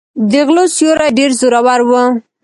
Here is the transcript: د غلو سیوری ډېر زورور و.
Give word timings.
د 0.31 0.33
غلو 0.47 0.63
سیوری 0.75 1.09
ډېر 1.17 1.31
زورور 1.39 1.79
و. 1.89 1.91